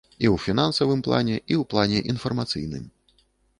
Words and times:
І 0.23 0.27
ў 0.33 0.41
фінансавым 0.45 1.03
плане, 1.09 1.35
і 1.37 1.39
ў 1.41 1.69
плане 1.75 1.97
інфармацыйным. 2.17 2.91